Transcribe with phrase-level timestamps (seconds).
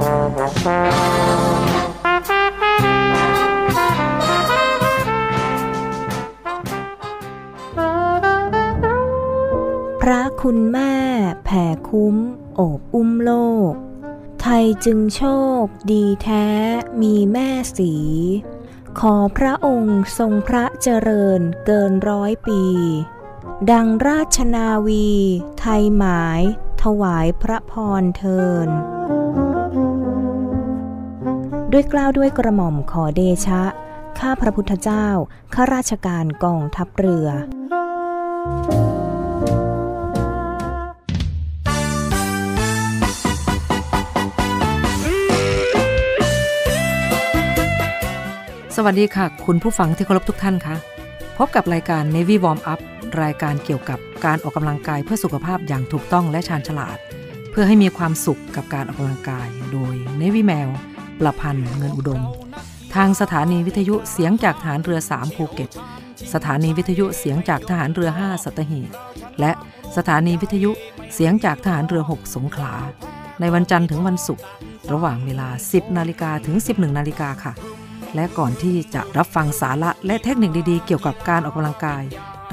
[0.00, 10.94] ระคุณแม่
[11.44, 12.16] แผ่คุ้ม
[12.54, 13.32] โอบอุ้มโล
[13.70, 13.72] ก
[14.40, 15.24] ไทยจึงโช
[15.62, 16.46] คดีแท้
[17.02, 17.94] มีแม่สี
[19.00, 22.62] ขอพระองค์ทรงพระเจริญเกินร้อยปี
[23.70, 25.10] ดังราชนาวี
[25.60, 26.42] ไทยหมาย
[26.82, 28.68] ถวายพระพรเทิน
[31.72, 33.62] ด้วยกล้าวด้วยกระหม่อมขอเดชะ
[34.18, 35.06] ข้าพระพุทธเจ้า
[35.54, 37.28] ข้าราชการกองทัพเรือ
[48.76, 50.76] สวัสดีค่ะ คุณผู้ฟังที่เคารพทุกท่านคะ
[51.38, 52.80] พบกับรายการ Navy Warm Up
[53.22, 56.98] รายการเกี่ยวกับการออกกำลังกายเพื่อสุขภาพอย่างถูกต้องและชาญฉลาด
[57.50, 60.70] เพื่อให้มีความสุขกับการออกกำลังกาย โดย Navy แมว
[61.20, 62.22] ประพันธ์เงินอุดม
[62.94, 65.70] ทางสถานีวิทยุเสียงจากฐานเรือ 3 ภูเก็ต
[66.34, 68.90] สถานีวิทยุเสียงจากทหารเรือ 5 สัตหีบ
[69.40, 69.52] และ
[69.96, 70.70] สถานีวิทยุ
[71.14, 72.74] เสียงจากทหารเรือ 6 สงขลา
[73.40, 74.44] ในวันจันทร์ถึงวันศุกร์
[74.92, 77.52] ระหว่างเวลา 10 นาฬิกาถึง 11 นาฬิกาค่ะ
[78.14, 82.02] และก่อนที่จะรับฟังสาระและเทคนิคดีๆ เกี่ยวกับการออกกำลังกาย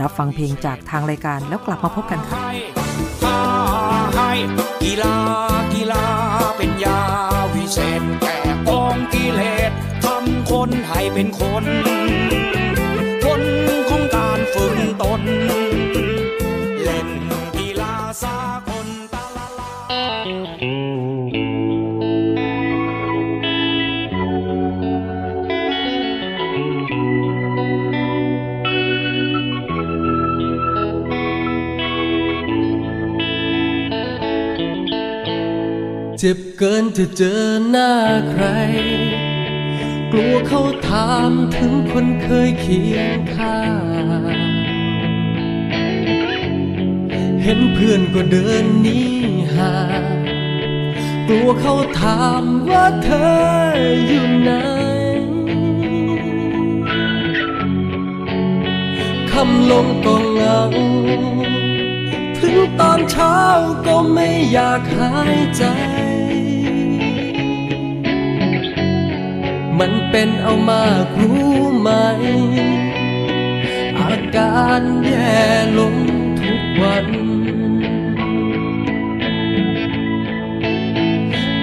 [0.01, 2.39] รับฟังเพลงจากทางรายการแล้วกลับมาพบกันค่ะ
[4.83, 5.15] กีฬา
[5.73, 6.05] กีฬา
[6.57, 6.99] เป็นยา
[7.53, 8.24] วิเศษ
[10.67, 11.65] นให้เป็นคน
[13.23, 13.41] ผล
[13.89, 15.21] ของการฝึกตน
[16.83, 17.09] เล่น
[17.55, 18.37] กีฬาสา
[18.67, 19.71] กลตาลาลา
[36.19, 37.91] เจ็บเกินจะเจอหน้า
[38.29, 38.45] ใคร
[40.15, 43.61] ลัวเขาถามถึงคนเคยเคียงข้า
[44.35, 44.37] ง
[47.43, 49.01] เห็นเพื่อนก็เดินหนี
[49.55, 50.03] ห่าง
[51.27, 54.51] กลัวเขาถามว่าเธออยู่ไหน
[59.31, 60.61] คำลงก็เหงา
[62.39, 63.37] ถึงตอนเช้า
[63.85, 65.63] ก็ไม่อยากหายใจ
[69.79, 71.89] มันเป็นเอามากรู้ไหม
[73.99, 75.39] อาการแย่
[75.77, 75.95] ลง
[76.39, 77.07] ทุกวัน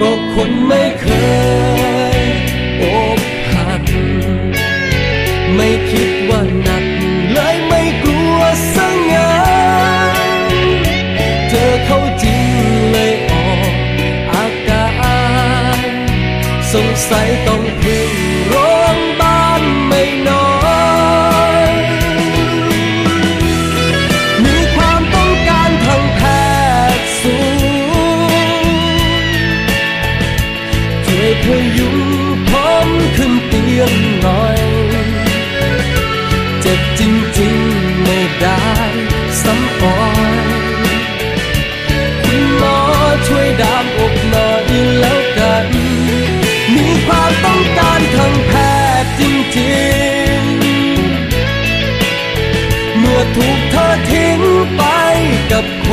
[0.00, 1.08] ก็คนไม่เค
[2.16, 2.18] ย
[2.82, 2.84] อ
[3.18, 3.20] ก
[3.52, 3.82] หัก
[5.54, 6.84] ไม่คิดว่าหนัก
[7.32, 8.40] เลยไม่กลัว
[8.74, 9.32] สังงา
[10.48, 10.50] น
[11.48, 12.48] เจอเขาจริง
[12.90, 13.72] เลยออก
[14.34, 14.86] อากา
[15.86, 15.88] ร
[16.72, 18.01] สงสัยต้องพึ่ง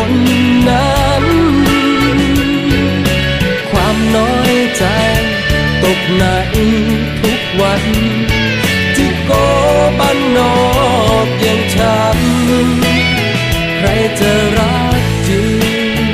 [0.09, 0.23] คน
[0.69, 1.25] นั้น
[3.71, 4.83] ความน้อยใจ
[5.83, 6.23] ตกหน
[7.21, 7.83] ทุกวัน
[8.95, 9.31] ที่โก
[9.99, 10.55] บ้านนอ
[11.25, 12.19] กอย่างฉัน
[13.77, 13.87] ใคร
[14.19, 16.09] จะรักจริง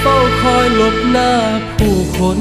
[0.00, 1.32] เฝ้าคอยหลบหน้า
[1.78, 2.40] ผู้คน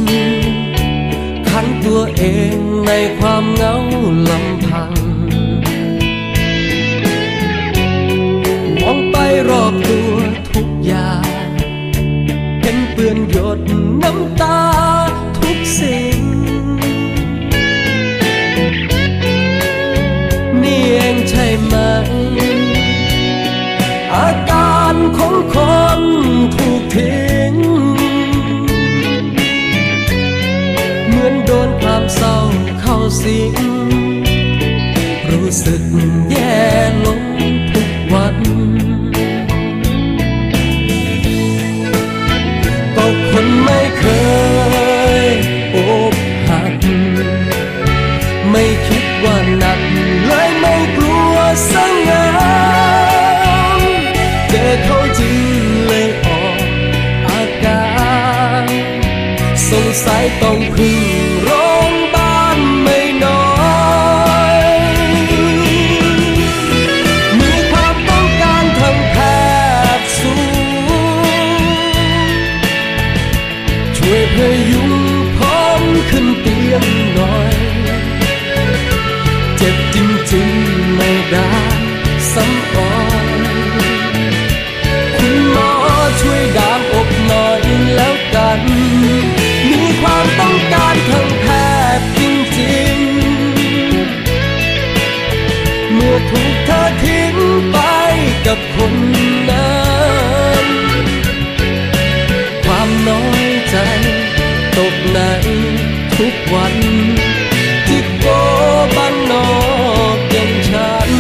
[1.50, 2.24] ทั้งตัวเอ
[2.56, 2.58] ง
[2.88, 3.76] ในความเงา
[4.30, 4.92] ลำพัง
[9.50, 9.97] รอบตัว
[59.98, 61.27] สงสั
[98.48, 98.94] กับคน
[99.50, 99.76] นั้
[100.64, 100.66] น
[102.66, 103.76] ความน้อยใจ
[104.78, 105.20] ตกใน
[106.18, 106.76] ทุกวัน
[107.88, 108.26] ที่โก
[108.96, 109.50] บ้านนอ
[110.16, 111.12] กอย่างฉัน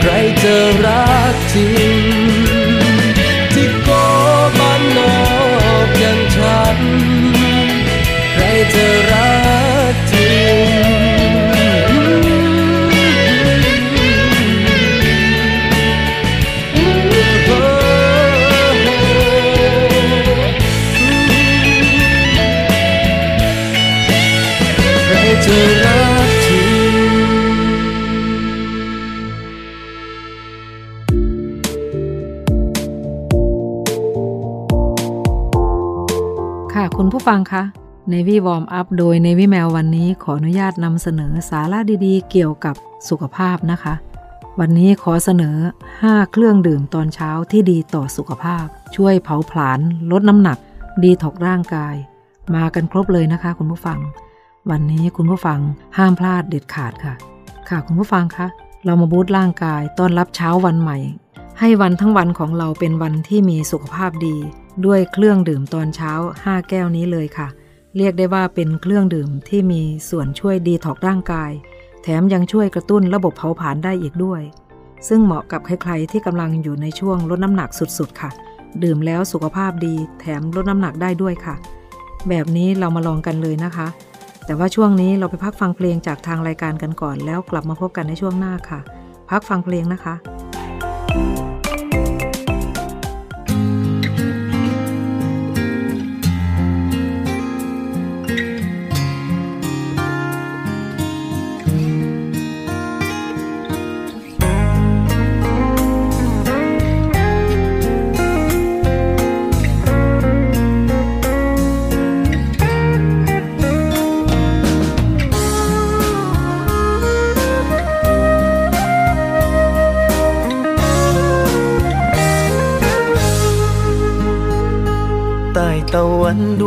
[0.00, 0.10] ใคร
[0.42, 0.54] จะ
[0.86, 1.93] รักจริง
[37.34, 37.64] ฟังคะ
[38.12, 42.74] Navy Warm Up โดย Navy Mail วันนี้ขออนุญาตนำเสนอสาระดีๆ เกี่ยวกับ
[43.08, 43.94] สุขภาพนะคะ
[44.60, 45.56] วันนี้ขอเสนอ
[45.94, 48.64] 5 เครื่องดื่มตอนเช้าที่ดีต่อสุขภาพ
[48.96, 50.58] ช่วยเผาผลาญลดน้ำหนัก
[51.04, 51.94] ดีถกร่างกาย
[52.54, 53.98] มากันครบเลยนะคะ คุณผู้ฟัง
[54.70, 55.58] วันนี้คุณผู้ฟัง
[55.96, 57.14] ห้ามพลาดเด็ดขาดค่ะ
[57.68, 58.46] ค่ะคุณผู้ฟังคะ
[58.84, 60.98] เรามาบูตร่างกายต้อนรับเช้าวันใหม่
[61.58, 64.36] ให้วันทั้งวันของเราเป็นวันที่มีสุขภาพดี
[64.84, 66.12] ด้วยเครื่องดื่มตอนเช้า
[66.42, 67.48] 5 แก้วนี้เลยค่ะ
[67.96, 71.50] เรียกได้ว่าเป็นเครื่องดื่มที่มีส่วนช่วยดีถอกร่างกาย
[72.02, 74.42] แถมยังช่วยกระตุ้นระบบเผาผลาญได้อีกด้วย
[75.08, 78.30] ซึ่งเหมาะกับใครๆที่กำลังอยู่ในช่วงลดน้ำหนักสุดๆค่ะ
[78.82, 81.54] ดื่มแล้วสุขภาพดี แถมลดน้ำหนักได้ด้วยค่ะ
[82.28, 83.88] แบบนี้เรามาลองกันเลยนะคะ
[84.46, 88.80] แต่ว่าช่วงนี้เราไปพักฟังเพลงจากทางรายการกันก่อน แล้วกลับมาพบกันในช่วงหน้าค่ะ
[89.30, 90.14] พักฟังเพลงนะคะ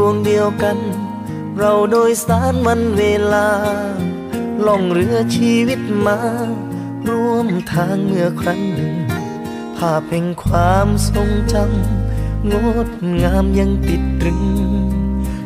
[0.07, 0.77] วันดวงเดียวกัน
[1.57, 3.47] เราโดยสารวันเวลา
[4.65, 6.19] ล่องเรือชีวิตมา
[7.07, 8.95] ร่วมทางเมื่อครั้งหนึ่ง
[9.77, 12.53] ภาพแห่งความทรงจำง
[12.87, 12.89] ด
[13.23, 14.41] งามยังติดตรึง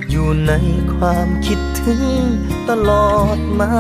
[0.10, 0.51] อยู่ใน
[0.94, 2.03] ความคิดถึง
[2.70, 3.74] ตลอดมา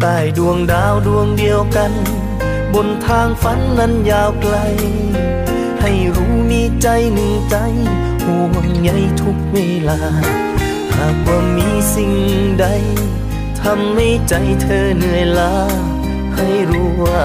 [0.00, 1.92] ใต้ดวงดาวดวงเดียวกัน
[2.74, 4.56] บนทางฝันนั้นยาวไกล
[5.88, 7.56] ให้รู้มีใจหนึ่งใจ
[8.24, 8.90] ห่วงใย
[9.22, 10.00] ทุกเวลา
[10.94, 12.12] หากว่ามีสิ่ง
[12.60, 12.66] ใด
[13.60, 15.56] ทำให้ใจเธอเหนื่อยล้า
[16.36, 17.24] ให้รู้ว่า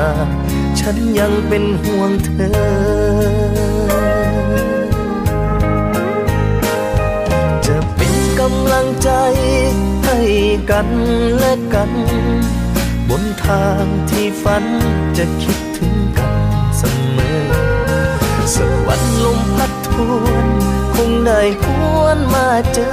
[0.79, 2.59] ฉันยังเป็นห่วงเธอ
[7.67, 9.09] จะเป็นกำลังใจ
[10.05, 10.19] ให้
[10.69, 10.87] กัน
[11.37, 11.91] และกัน
[13.09, 14.65] บนทางที่ฝัน
[15.19, 15.70] จะคิด
[18.55, 19.89] สักวันลมพัดท
[20.21, 20.47] วน
[20.95, 21.63] คงได้ห
[21.99, 22.91] วนมาเจอ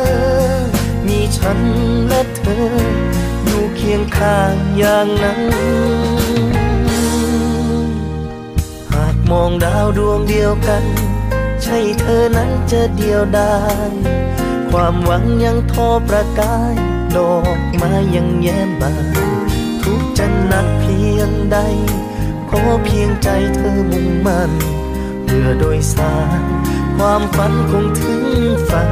[1.07, 1.61] มีฉัน
[2.09, 2.67] และเธอ
[3.45, 5.41] อยู่เคียงข้างอย่างนั้น
[8.93, 10.85] หากมองดาวดวงเดียวกัน
[11.63, 13.57] ใช่เธอนั้นจะเดียวดา
[13.91, 13.93] ย
[14.71, 16.75] ความหวังยังทอประกาย
[17.17, 19.17] ดอกไม้ยังแย้มบาน
[19.83, 21.59] ทุกจะหนักเพียงใด
[22.51, 24.53] ขอเพียงใจเธอมุ่งมั่น
[25.31, 26.43] เพื่อโดยสาร
[26.97, 28.23] ความฝันคงถึง
[28.69, 28.91] ฝัน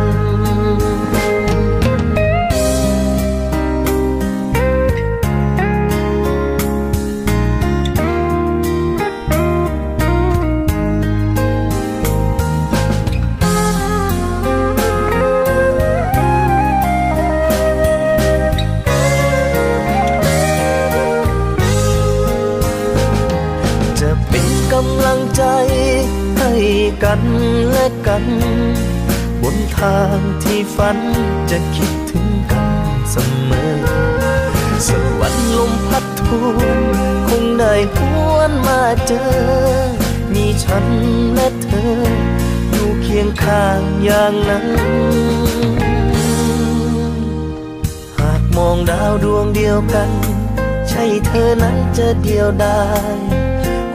[28.17, 28.37] กัน
[29.43, 30.99] บนทางที่ฝัน
[31.51, 32.69] จะคิดถึงกัน
[33.11, 33.17] เส
[33.49, 33.77] มอ
[34.87, 34.89] ส
[35.21, 36.23] วรรค์ลมพัดท
[36.57, 36.81] วน
[37.29, 37.97] คงได้ห
[38.33, 39.27] วนมาเจอ
[40.35, 40.87] มีฉัน
[41.35, 41.97] และเธอ
[42.71, 44.67] อยู่เคียงข้างอย่างนั้น
[48.19, 50.11] หากมองดาวดวงเดียวกัน
[50.89, 52.83] ใช่เธอนั้นจะเดียวดา
[53.15, 53.17] ย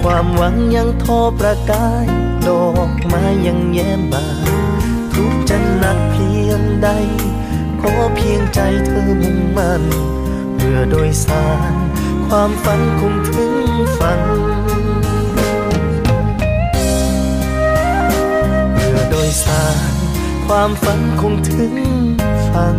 [0.02, 2.08] ความหวังยังทอประกาย
[2.48, 4.50] ดอก ไม้ยังแย้มบาน
[5.14, 6.90] ทุกจะหนักเพียงใด
[7.82, 9.84] ขอเพียงใจเธอมุ่งมั่น
[10.56, 11.74] เพื่อโดยสาร
[12.26, 13.54] ความฝันคงถึง
[13.98, 14.22] ฝัน
[18.74, 19.94] เพื่อโดยสาร
[20.46, 21.74] ความฝันคงถึง
[22.48, 22.78] ฝัน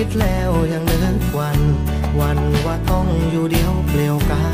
[0.00, 1.60] คิดแล้วยังนึกวัน
[2.20, 4.46] วันว่าต้องอยู่เดียวเปลี่ยวกา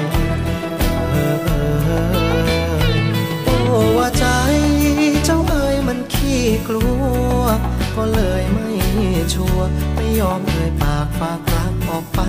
[0.00, 0.02] ย
[1.10, 1.50] เออเอ
[1.98, 2.76] อ
[3.44, 4.24] โอ้ว่าใจ
[5.24, 6.88] เจ้าเอ๋ยมันขี้กลั
[7.36, 7.40] ว
[7.96, 8.70] ก็เลยไม่
[9.34, 12.20] ชัวร์ไม่ยอมเอ่ยปากฝากรักออกไป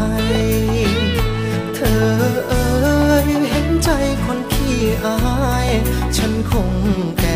[1.75, 2.03] เธอ
[2.50, 2.65] เอ๋
[3.25, 3.89] ยเห็นใจ
[4.25, 5.17] คนขี้อา
[5.67, 5.69] ย
[6.17, 6.72] ฉันคง
[7.19, 7.26] แก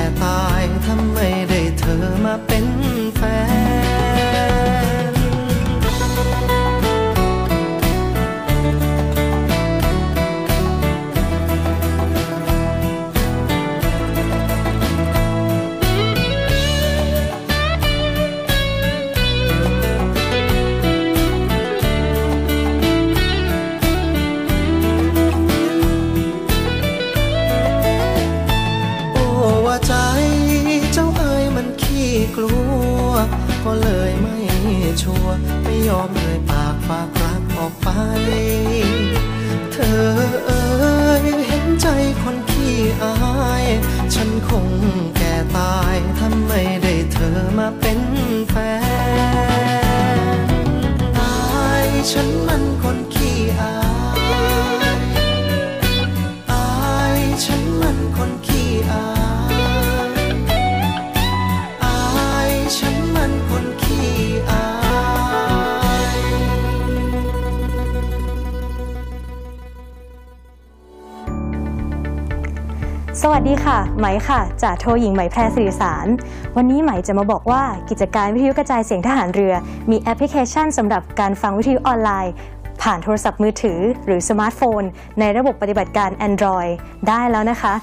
[73.32, 76.08] สวัสดีค่ะ ไหมค่ะจ่าโทหญิงไหมแพรสิริสาร
[76.56, 79.54] วันนี้ไหมจะมาบอกว่ากิจการวิทยุกระจายเสียงทหารเรือ
[79.92, 82.34] มีแอปพลิเคชันสำหรับการฟังวิทยุออนไลน์
[82.82, 84.84] ผ่านโทรศัพท์มือถือ หรือสมาร์ทโฟน
[85.20, 86.72] ในระบบปฏิบัติการ Android
[87.08, 87.74] ได้แล้วนะคะ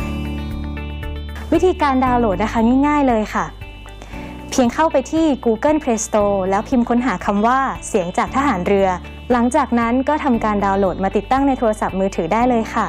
[1.52, 3.45] วิธีการดาวน์โหลดนะคะง่ายๆเลยค่ะ
[4.50, 8.88] เพียงเข้าไปที่ Google Play Store แล้วพิมพ์ค้นหาคำว่า เสียงจากทหารเรือ
[9.33, 12.88] หลังจากนั้นก็ทำการดาวน์โหลดมาติดตั้งในโทรศัพท์มือถือได้เลยค่ะ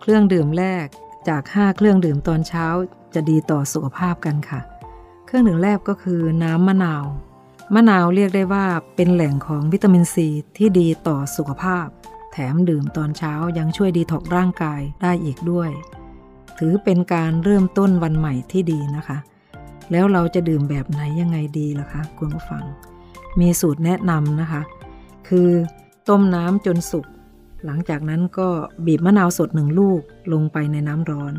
[0.00, 0.86] เครื่องดื่มแรก
[1.28, 2.66] จาก 5 เครื่องดื่มตอนเช้า
[3.14, 4.60] จะดีต่อสุขภาพกันค่ะ
[5.26, 7.04] เครื่องดื่มแรกก็คือน้ำมะนาว
[7.74, 8.66] มะนาวเรียกได้ว่า
[8.96, 11.86] เป็นแหล่งของวิตามินซีที่ดีต่อสุขภาพ
[12.32, 15.70] แถมดื่มตอนเช้ายังช่วยดีถอกร่างกายได้อีกด้วย
[16.58, 19.18] ถือเป็นการเริ่มต้นวันใหม่ที่ดีนะคะ
[19.90, 22.64] แล้วเราจะดื่มแบบไหนยังไงดีล่ะคะคุณผู้ฟัง
[23.40, 24.62] มีสูตรแนะนำนะคะ
[25.28, 25.50] คือ
[26.08, 27.06] ต้มน้ำจนสุก
[27.64, 28.48] หลังจากนั้นก็
[28.86, 30.00] บีบมะนาวสดหนึ่งลูก
[30.32, 31.34] ลงไปในน้ำร้อน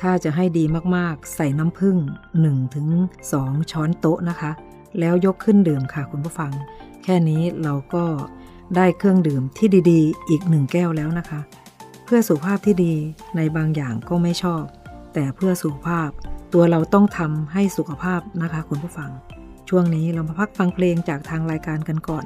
[0.00, 0.64] ถ้าจะให้ดี
[0.96, 1.96] มากๆ ใส่น้ำผึ้ง
[2.36, 2.88] 1ถึง
[3.70, 4.50] ช้อนโต๊ะนะคะ
[4.98, 6.52] แล้วยกขึ้นดื่มค่ะคุณผู้ฟัง
[7.02, 8.04] แค่นี้เราก็
[8.76, 11.40] ได้เครื่องดื่มที่ดีๆ อีกหนึ่งแก้วแล้วนะคะ
[12.04, 12.94] เพื่อสุขภาพที่ดี
[13.36, 14.62] ในบางอย่างก็ไม่ชอบ
[15.14, 16.08] แต่เพื่อสุขภาพ
[16.52, 19.10] ตัวเราต้องทำให้สุขภาพนะคะ คุณผู้ฟัง
[19.68, 22.24] ช่วงนี้เรามาพักฟังเพลงจากทางรายการกันก่อน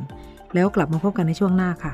[0.55, 1.92] แล้วกลับมาพบกันในช่วงหน้าค่ะ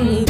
[0.00, 0.29] ต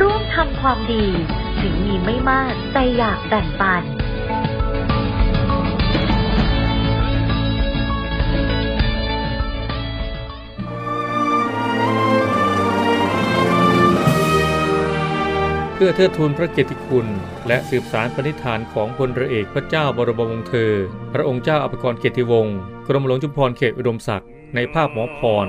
[0.00, 1.06] ร่วมทำความดี
[1.60, 3.82] ถึงมีไม่มากแต่อยากแบ่งปัน
[15.74, 17.06] เพื่อเทิดทูนพระเกียรติคุณ
[17.48, 20.72] และสืบสารปณิธานของพลเรือเอกพระเจ้าบรมวงศ์เธอ
[21.12, 25.48] พระองค์เจ้าอภิกรเกียรติวงศ์กรมหลวงชุมพรณเขตอุดมศักดิ์ในภาพหมอพร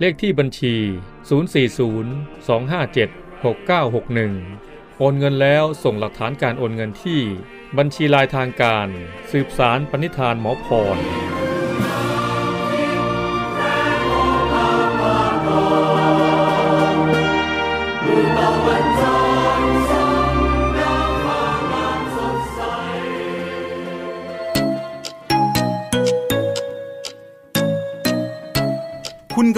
[0.00, 0.74] เลขที่บัญชี
[1.40, 3.08] 040 257
[3.42, 7.20] 6961 โอนเงินแล้วส่งหลักฐานการโอนเงินที่
[7.78, 8.88] บัญชีลายทางการ
[9.32, 10.98] สืบสารปณิธานหมอพร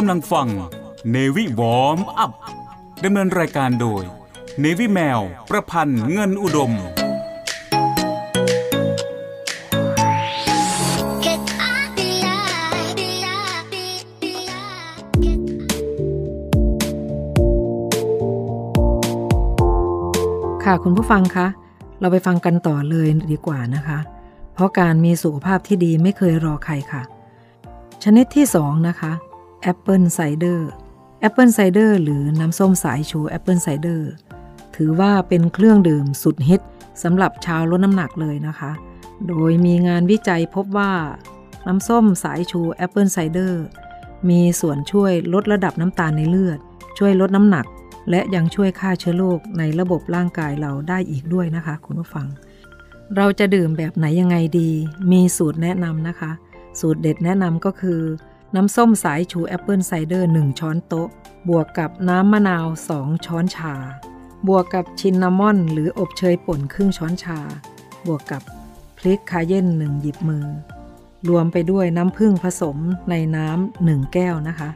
[0.09, 0.49] ำลังฟัง
[1.14, 2.33] Navy Warm Up
[3.05, 4.03] ดำเนินรายการโดย
[4.62, 21.47] Navy แมว ประพันธ์เงินอุดม ค่ะคุณผู้ฟังคะ
[22.01, 23.99] เราไปฟังกันต่อเลยดีกว่านะคะ
[24.55, 27.03] เพราะการมีสุขภาพที่ดีไม่เคยรอใครค่ะ
[28.05, 29.12] ชนิดที่2นะคะ
[29.62, 34.11] apple cider apple cider หรือน้ำส้มสายชู apple cider
[34.77, 36.61] ถือว่าเป็นเครื่องดื่มสุดฮิต
[37.03, 38.73] สำหรับชาวลดน้ำหนักเลยนะคะ
[39.29, 40.92] โดยมีงานวิจัยพบว่า
[41.66, 43.62] น้ำส้มสายชู apple cider
[44.29, 46.59] มีส่วนช่วยลดระดับน้ำตาลในเลือด
[46.99, 47.66] ช่วยลดน้ำหนัก
[48.11, 52.27] และยังช่วยฆ่าเชื้อโรคในระบบร่างกายเราได้อีกด้วยนะคะ คุณผู้ฟัง
[53.16, 54.71] เราจะดื่มแบบไหนยังไงดี
[55.12, 56.31] มีสูตรแนะนำนะคะ
[56.81, 58.01] สูตรเด็ดแนะนำก็คือ
[58.56, 61.08] น้ำส้มสายชู apple cider 1 ช้อนโต๊ะ
[61.48, 63.74] บวกกับน้ำมะนาว 2 ช้อนชา
[64.48, 67.38] บวกกับ cinnamon หรืออบเชยป่นครึ่งช้อนชา
[68.06, 68.42] บวกกับ
[68.96, 70.46] พริก cayenne หนึ่งหยิบมือ
[71.28, 72.76] รวมไปด้วยน้ำผึ้งผสม
[73.11, 74.68] ในน้ำหนึ่งแก้วนะคะ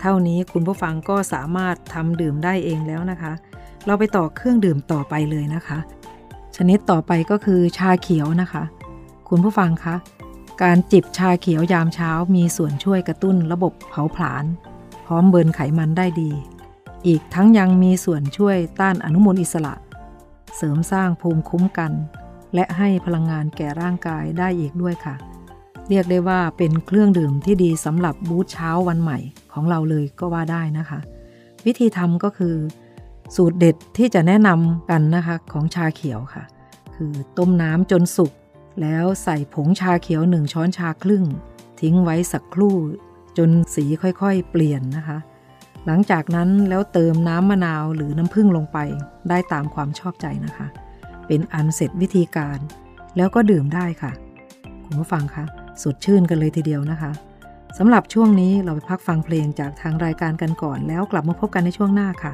[0.00, 3.32] เท่านี้คุณผู้ฟังก็สามารถทำดื่มได้เองแล้วนะคะ
[3.86, 5.78] เราไปต่อเครื่องดื่มต่อไปเลยนะคะ
[6.56, 8.62] ชนิดต่อไปก็คือชาเขียวนะคะ
[9.28, 9.96] คุณผู้ฟังคะ
[10.62, 14.44] การจิบชาเขียวยามเช้ามีส่วนช่วยกระตุ้นระบบเผาผลาญ
[15.06, 16.30] พร้อมเบิร์นไขมันได้ดี
[17.06, 19.74] อีกทั้งยังมีส่วนช่วยต้านอนุมูลอิสระ
[20.56, 21.92] เสริมสร้างภูมิคุ้มกัน
[22.54, 25.14] และให้พลังงานแก่ร่างกายได้อีกด้วยค่ะ
[25.88, 29.18] เรียกได้ว่าเป็นเครื่องดื่มที่ดีสำหรับบูธเช้าวันใหม่
[29.52, 31.00] ของเราเลยก็ว่าได้นะคะ
[31.66, 32.54] วิธีทำก็คือ
[33.36, 36.44] สูตรเด็ดที่จะแนะนำกันนะคะของชาเขียวค่ะ
[36.96, 38.32] คือต้มน้ำจนสุก
[38.80, 41.24] แล้วใส่ผงชาเขียวหนึ่งช้อนชาครึ่ง
[41.80, 42.76] ทิ้งไว้สักครู่
[43.38, 45.18] จนสีค่อยๆ เปลี่ยนนะคะ
[45.86, 48.78] หลังจากนั้นแล้วเติมน้ำมะนาวหรือน้ำผึ้งลงไป
[49.28, 50.66] ได้ตามความชอบใจนะคะ
[51.26, 52.58] เป็นอันเสร็จวิธีการ
[53.16, 54.12] แล้วก็ดื่มได้ค่ะ
[54.84, 55.44] คุณผู้ฟังคะ
[55.82, 57.12] สดชื่นกันเลยทีเดียวนะคะ
[57.78, 62.32] สำหรับช่วงนี้เราไปพักฟังเพลงจากทางรายการกันก่อน แล้วกลับมาพบกันในช่วงหน้าค่ะ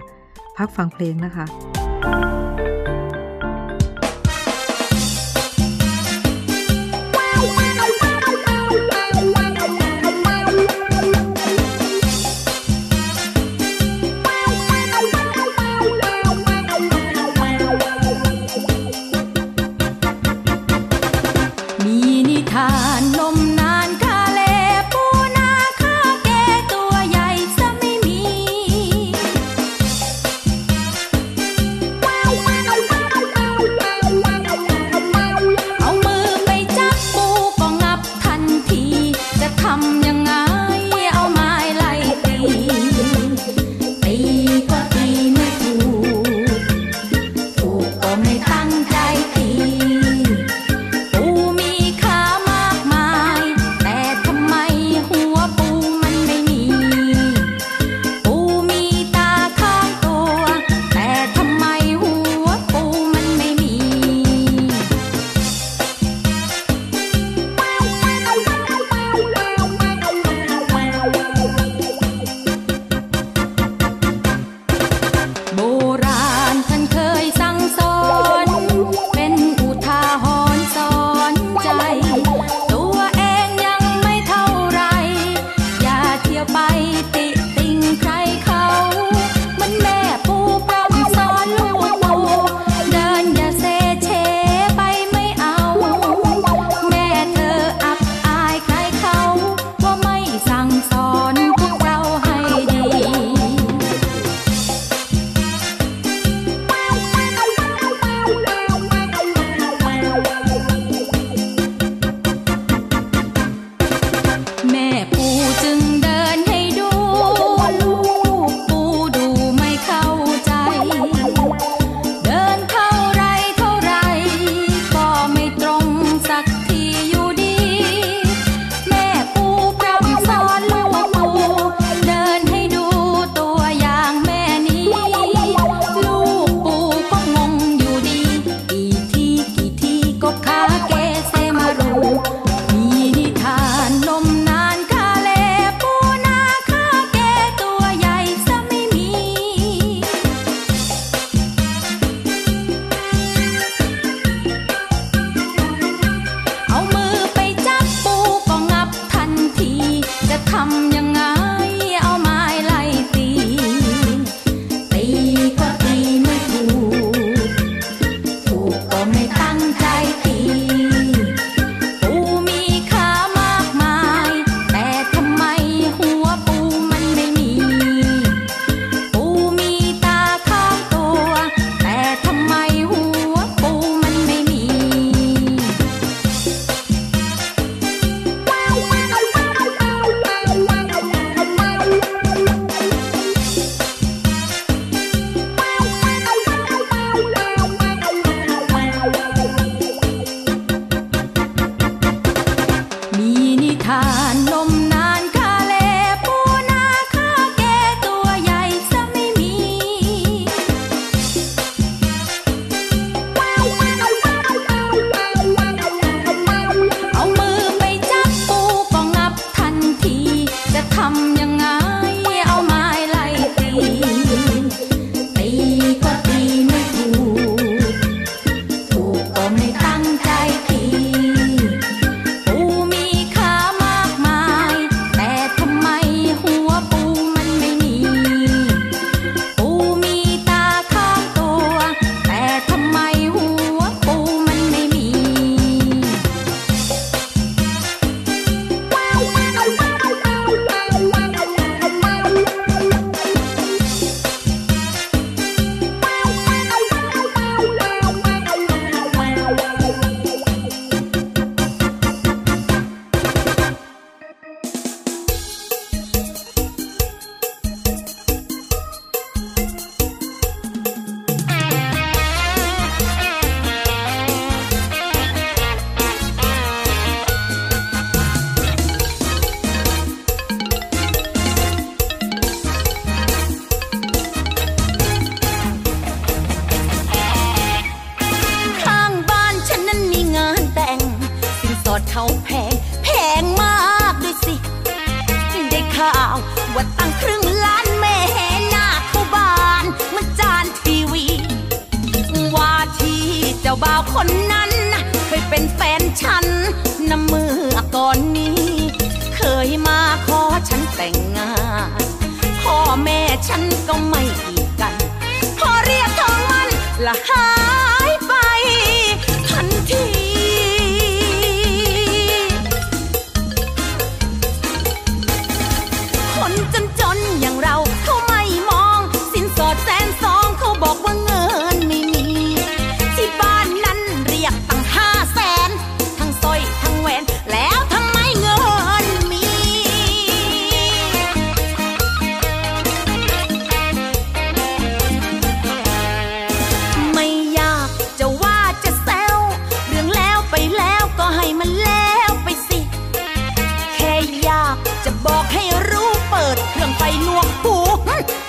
[0.57, 1.46] พักฟังเพลงนะคะ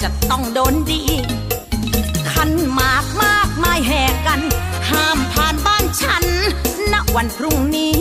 [0.03, 1.03] จะต้องโดนดี
[2.31, 4.41] คันหมากมากมายแห่กัน
[4.89, 6.25] ห้ามผ่านบ้านฉัน
[6.93, 7.99] ณ วันพรุ่งนี้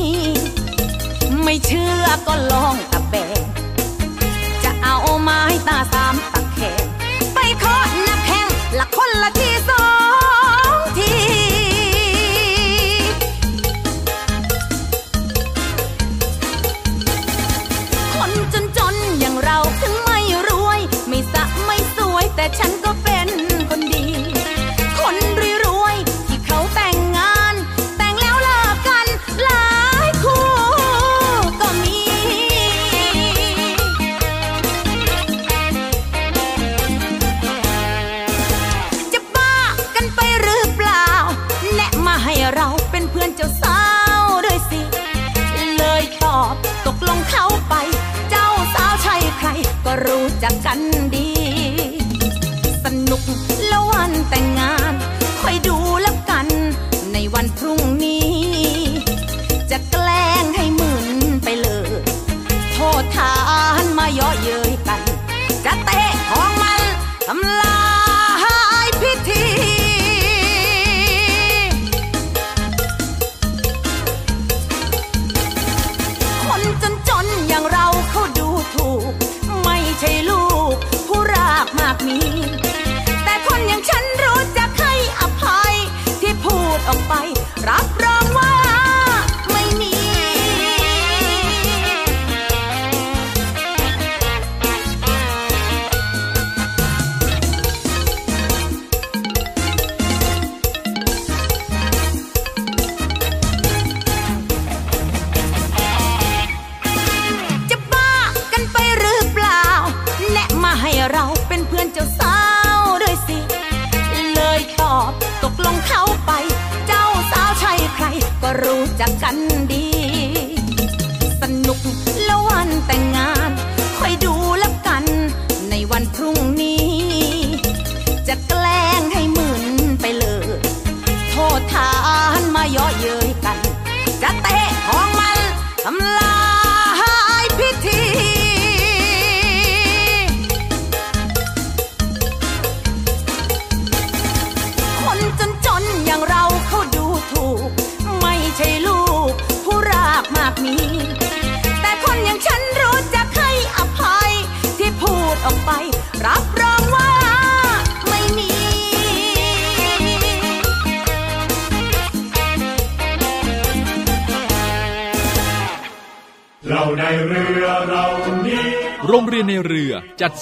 [1.43, 3.41] ไม่เชื่อก็ลองตะแบง
[4.65, 6.15] จะเอาไม้ตาสาม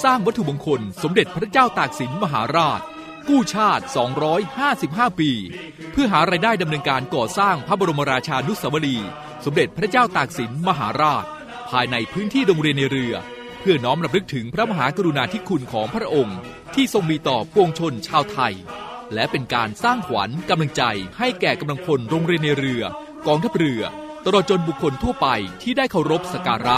[0.03, 2.81] สร้างวัตถุมงคล สมเด็จพระเจ้าตากสินมหาราช
[3.29, 3.83] กู้ชาติ
[4.51, 5.31] 255 ปี
[5.91, 9.09] เพื่อหารายได้ดำเนินการก่อสร้างพระบรมราชานุสาวรีย์
[9.45, 11.25] สมเด็จพระเจ้าตากสินมหาราช
[11.69, 13.13] ภายในพื้นที่โรงเรียนในเรือ
[13.59, 16.37] เพื่อน้อมรำลึกถึงพระมหากรุณาธิคุณของพระองค์
[16.75, 18.53] ที่ทรงมีต่อปวงชนชาวไทย
[19.13, 20.83] และเป็นการสร้างขวัญกำลังใจ
[21.19, 22.83] ให้แก่กำลังพลโรงเรียนในเรือ
[23.27, 23.83] กองทัพเรือ
[24.25, 25.27] ตลอดจนบุคคลทั่วไป
[25.61, 26.77] ที่ได้เคารพสักการะ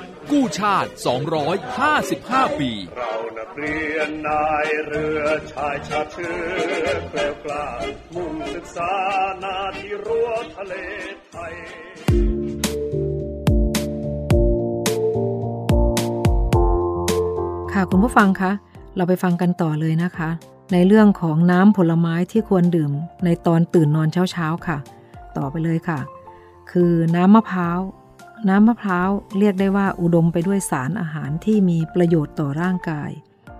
[0.29, 0.89] กู้ชาติ
[1.73, 7.67] 255 ปี เรานักเรียนนายเรือชายชาติเชื้อแกล้วกล้า
[8.15, 8.93] มุ่งศึกษา
[9.43, 10.73] นาที่รั้วทะเล
[11.29, 11.53] ไทย
[17.73, 18.51] ค่ะคุณผู้ฟังคะ
[18.95, 20.29] เราไปฟังกันต่อเลยนะคะ
[20.73, 22.91] ในเรื่องของน้ำผลไม้ที่ควรดื่ม
[23.25, 24.77] ในตอนตื่นนอนเช้าๆค่ะ
[25.37, 25.99] ต่อไปเลยค่ะ
[26.71, 27.79] คือน้ำมะพร้าว
[28.49, 33.11] น้ำมะพร้าวเรียกได้ว่าอุดมไปด้วยสารอาหารที่มีประโยชน์ต่อร่างกาย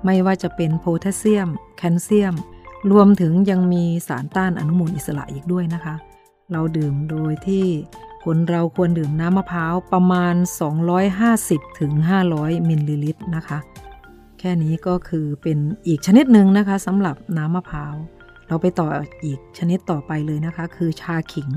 [0.05, 2.35] ไม่ว่าจะเป็นโพแทสเซียม แคลเซียม
[2.91, 5.95] รวมถึงยังมีสารต้านอนุมูลอิสระอีกด้วยนะคะ
[6.51, 7.65] เราดื่มโดยที่
[8.25, 10.35] คนเราควรดื่มน้ำมะพร้าวประมาณ
[11.07, 11.91] 250ถึง
[12.31, 13.59] 500มิลลิลิตรนะคะ
[14.39, 15.57] แค่นี้ก็คือเป็น
[15.87, 17.95] อีกชนิดหนึ่งนะคะสำหรับน้ำมะพร้าว
[18.47, 18.87] เราไปต่อ
[19.25, 21.49] อีกชนิดต่อไปเลยนะคะ คือชาขิง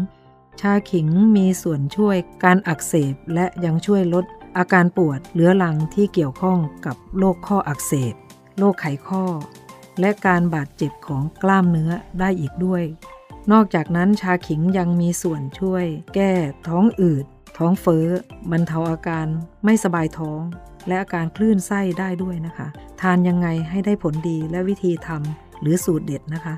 [0.60, 4.24] ชาขิงมีส่วนช่วยการอักเสบ และยังช่วยลด
[4.58, 8.14] อาการปวดเรื้อรังที่เกี่ยวข้องกับโรคข้ออักเสบ
[8.58, 9.24] โรคไขข้อ
[10.00, 11.90] และการบาดเจ็บของกล้ามเนื้อ
[12.20, 12.82] ได้อีกด้วย
[13.52, 15.84] นอกจากนั้นชาขิงยังมีส่วนช่วย
[16.14, 16.32] แก้
[16.68, 17.24] ท้องอืด
[17.58, 18.06] ท้องเฟ้อ
[18.50, 19.26] บรรเทาอาการ
[19.64, 20.40] ไม่สบายท้อง
[20.86, 22.68] และอาการคลื่นไส้ได้ด้วยนะคะ
[23.00, 26.54] ทานยังไงให้ได้ผลดีและวิธีทำหรือสูตรเด็ดนะคะ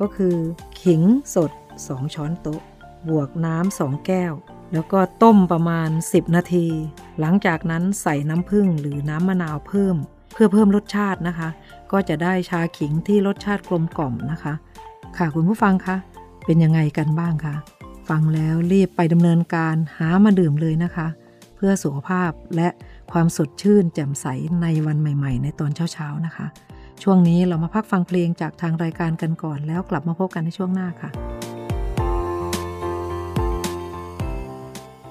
[0.00, 0.34] ก็คือ
[0.82, 1.02] ขิง
[1.34, 1.50] สด
[1.82, 2.60] 2 ช้อนโต๊ะ
[3.08, 4.32] บวกน้ำ2แก้ว
[4.72, 6.66] แล้วก็ต้มประมาณ 10 นาที
[7.20, 9.96] หลังจากนั้นใส่น้ำผึ้งหรือน้ำมะนาวเพิ่ม
[10.32, 11.48] เพื่อเพิ่มรสชาตินะคะ
[11.92, 14.54] ก็จะได้ชาขิงที่รสชาติกลมกล่อมนะคะ
[15.16, 15.96] ค่ะคุณผู้ฟังคะ
[16.44, 17.54] เป็นยังไงกันบ้างคะ
[18.08, 21.06] ฟังแล้วรีบไปดำเนินการหามาดื่มเลยนะคะ
[21.56, 22.68] เพื่อสุขภาพและ
[23.12, 24.26] ความสดชื่นแจ่มใส
[24.62, 26.46] ในวันใหม่ ๆ ในตอนเช้าๆนะคะ
[27.02, 31.10] ช่วงนี้เรามาพักฟังเพลงจากทางรายการกันก่อนแล้วกลับมาพบกันในช่วงหน้าค่ะ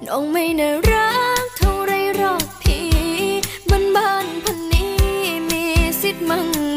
[0.08, 1.10] น้องไม่น่ารั
[1.44, 2.88] กเท่าไรหรอกพี่
[3.70, 4.94] บ้านบ้านพันนี้
[5.50, 5.64] มี
[6.02, 6.77] สิทธิ์มั่ง